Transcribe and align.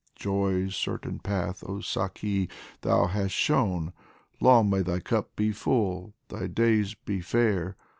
Joy's 0.15 0.75
certain 0.75 1.19
path, 1.19 1.63
oh 1.67 1.81
Saki, 1.81 2.49
thou 2.81 3.05
hast 3.05 3.35
shown 3.35 3.93
Long 4.39 4.67
may 4.67 4.81
thy 4.81 4.99
cup 4.99 5.35
be 5.35 5.51
full, 5.51 6.15
thy 6.29 6.47
days 6.47 6.95
be 6.95 7.21
fair 7.21 7.75